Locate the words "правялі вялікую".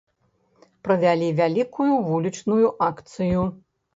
0.87-1.93